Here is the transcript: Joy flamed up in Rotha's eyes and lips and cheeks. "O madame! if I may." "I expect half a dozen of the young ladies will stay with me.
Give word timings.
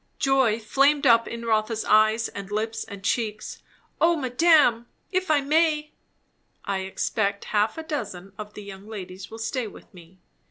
Joy 0.17 0.59
flamed 0.59 1.05
up 1.05 1.27
in 1.27 1.45
Rotha's 1.45 1.85
eyes 1.85 2.27
and 2.29 2.49
lips 2.49 2.83
and 2.85 3.03
cheeks. 3.03 3.61
"O 4.01 4.15
madame! 4.15 4.87
if 5.11 5.29
I 5.29 5.41
may." 5.41 5.91
"I 6.65 6.79
expect 6.79 7.45
half 7.53 7.77
a 7.77 7.83
dozen 7.83 8.33
of 8.35 8.55
the 8.55 8.63
young 8.63 8.87
ladies 8.87 9.29
will 9.29 9.37
stay 9.37 9.67
with 9.67 9.93
me. 9.93 10.17